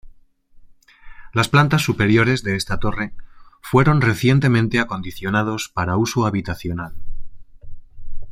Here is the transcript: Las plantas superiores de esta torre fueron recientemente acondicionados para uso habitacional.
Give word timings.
Las 1.31 1.47
plantas 1.47 1.83
superiores 1.83 2.41
de 2.43 2.55
esta 2.55 2.79
torre 2.79 3.13
fueron 3.61 4.01
recientemente 4.01 4.79
acondicionados 4.79 5.69
para 5.71 5.95
uso 5.95 6.25
habitacional. 6.25 6.95